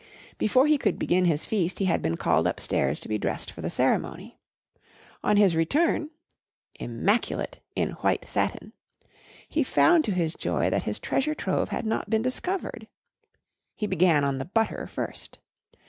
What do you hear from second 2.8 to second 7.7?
to be dressed for the ceremony. On his return (immaculate